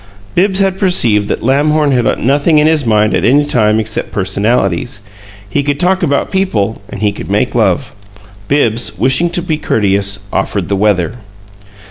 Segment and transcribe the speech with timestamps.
[0.33, 5.01] Bibbs had perceived that Lamhorn had nothing in his mind at any time except "personalities"
[5.47, 7.93] he could talk about people and he could make love.
[8.47, 11.17] Bibbs, wishing to be courteous, offered the weather.